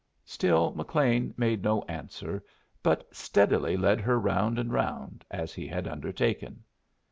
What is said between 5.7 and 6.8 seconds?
undertaken.